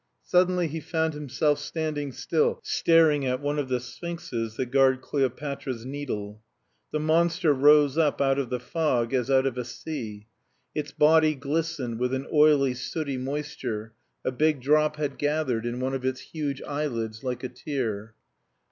Suddenly 0.23 0.65
he 0.67 0.79
found 0.79 1.13
himself 1.13 1.59
standing 1.59 2.11
still, 2.11 2.59
staring 2.63 3.23
at 3.23 3.39
one 3.39 3.59
of 3.59 3.69
the 3.69 3.79
sphinxes 3.79 4.55
that 4.55 4.71
guard 4.71 4.99
Cleopatra's 4.99 5.85
Needle. 5.85 6.41
The 6.91 6.99
monster 6.99 7.53
rose 7.53 7.99
up 7.99 8.19
out 8.19 8.39
of 8.39 8.49
the 8.49 8.59
fog 8.59 9.13
as 9.13 9.29
out 9.29 9.45
of 9.45 9.59
a 9.59 9.63
sea; 9.63 10.25
its 10.73 10.91
body 10.91 11.35
glistened 11.35 11.99
with 11.99 12.15
an 12.15 12.25
oily 12.33 12.73
sooty 12.73 13.17
moisture, 13.19 13.93
a 14.25 14.31
big 14.31 14.59
drop 14.59 14.95
had 14.95 15.19
gathered 15.19 15.67
in 15.67 15.79
one 15.79 15.93
of 15.93 16.03
its 16.03 16.21
huge 16.21 16.63
eyelids 16.63 17.23
like 17.23 17.43
a 17.43 17.49
tear. 17.49 18.15